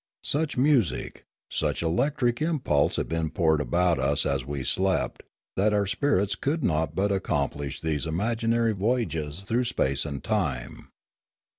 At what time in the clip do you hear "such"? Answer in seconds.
0.23-0.57, 1.51-1.83